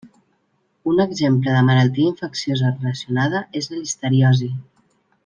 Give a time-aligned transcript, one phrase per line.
[0.91, 4.49] Un exemple de malaltia infecciosa relacionada és la listeriosi.